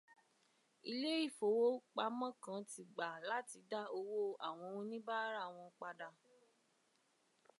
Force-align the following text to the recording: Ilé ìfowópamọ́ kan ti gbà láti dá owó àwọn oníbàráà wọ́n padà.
Ilé 0.91 1.11
ìfowópamọ́ 1.25 2.29
kan 2.43 2.61
ti 2.71 2.81
gbà 2.93 3.07
láti 3.29 3.57
dá 3.71 3.81
owó 3.97 4.17
àwọn 4.47 4.69
oníbàráà 4.79 5.47
wọ́n 5.57 5.69
padà. 5.79 6.07